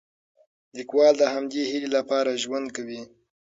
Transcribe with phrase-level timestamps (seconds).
[0.77, 3.01] لیکوال د همدې هیلې لپاره ژوند کوي.